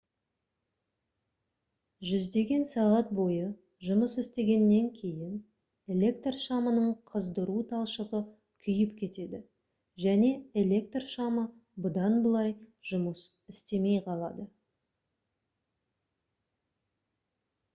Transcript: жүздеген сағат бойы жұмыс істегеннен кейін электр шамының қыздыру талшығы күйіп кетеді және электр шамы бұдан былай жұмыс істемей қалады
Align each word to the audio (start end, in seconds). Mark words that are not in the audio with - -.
жүздеген 2.11 2.63
сағат 2.69 3.09
бойы 3.17 3.49
жұмыс 3.87 4.15
істегеннен 4.21 4.87
кейін 4.95 5.35
электр 5.95 6.39
шамының 6.45 6.87
қыздыру 7.11 7.59
талшығы 7.73 8.23
күйіп 8.65 8.95
кетеді 9.03 9.43
және 10.07 10.31
электр 10.63 11.07
шамы 11.13 11.45
бұдан 11.87 12.17
былай 12.25 12.51
жұмыс 12.93 13.23
істемей 13.55 14.03
қалады 14.09 14.49